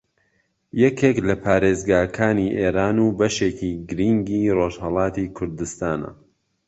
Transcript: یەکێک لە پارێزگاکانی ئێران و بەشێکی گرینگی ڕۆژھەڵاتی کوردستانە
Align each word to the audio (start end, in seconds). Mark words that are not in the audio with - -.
یەکێک 0.83 1.17
لە 1.27 1.35
پارێزگاکانی 1.43 2.53
ئێران 2.59 2.97
و 3.05 3.07
بەشێکی 3.19 3.71
گرینگی 3.89 4.53
ڕۆژھەڵاتی 4.57 5.31
کوردستانە 5.35 6.11